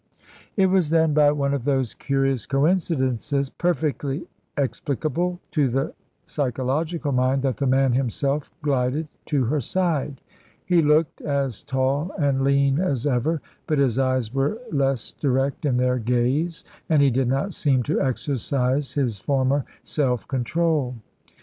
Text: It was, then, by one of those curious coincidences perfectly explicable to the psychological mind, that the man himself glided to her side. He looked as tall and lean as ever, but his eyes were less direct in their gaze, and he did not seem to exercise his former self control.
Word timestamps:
It 0.57 0.65
was, 0.65 0.89
then, 0.89 1.13
by 1.13 1.31
one 1.31 1.53
of 1.53 1.63
those 1.63 1.93
curious 1.93 2.47
coincidences 2.47 3.51
perfectly 3.51 4.23
explicable 4.57 5.39
to 5.51 5.67
the 5.67 5.93
psychological 6.25 7.11
mind, 7.11 7.43
that 7.43 7.57
the 7.57 7.67
man 7.67 7.93
himself 7.93 8.49
glided 8.63 9.07
to 9.27 9.43
her 9.45 9.61
side. 9.61 10.19
He 10.65 10.81
looked 10.81 11.21
as 11.21 11.61
tall 11.61 12.13
and 12.17 12.41
lean 12.43 12.79
as 12.79 13.05
ever, 13.05 13.41
but 13.67 13.77
his 13.77 13.99
eyes 13.99 14.33
were 14.33 14.57
less 14.71 15.11
direct 15.11 15.67
in 15.67 15.77
their 15.77 15.99
gaze, 15.99 16.65
and 16.89 16.99
he 17.03 17.11
did 17.11 17.27
not 17.27 17.53
seem 17.53 17.83
to 17.83 18.01
exercise 18.01 18.93
his 18.93 19.19
former 19.19 19.65
self 19.83 20.27
control. 20.27 20.95